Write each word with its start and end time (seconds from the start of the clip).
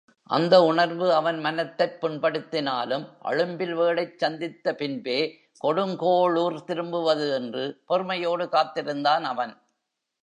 அந்த 0.29 0.63
உணர்வு 0.63 1.13
அவன் 1.13 1.39
மனத்தைப் 1.39 1.97
புண்படுத்தினாலும் 2.01 3.05
அழும்பில்வேளைச் 3.23 4.17
சந்தித்த 4.17 4.75
பின்பே 4.75 5.19
கொடுங்கோளுர் 5.63 6.63
திரும்புவது 6.63 7.33
என்று 7.33 7.65
பொறுமையோடு 7.85 8.49
காத்திருந்தான் 8.49 9.23
அவன். 9.23 9.53